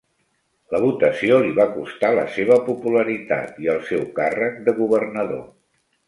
La 0.75 0.77
votació 0.83 1.35
li 1.47 1.51
va 1.57 1.65
costar 1.73 2.09
la 2.19 2.23
seva 2.37 2.57
popularitat 2.69 3.59
i 3.65 3.69
el 3.73 3.83
seu 3.91 4.01
càrrec 4.21 4.57
de 4.71 4.75
governador. 4.79 5.45